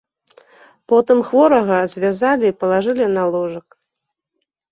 Потым 0.93 1.17
хворага 1.27 1.79
звязалі 1.93 2.45
і 2.51 2.55
палажылі 2.63 3.05
на 3.17 3.23
ложак. 3.35 3.67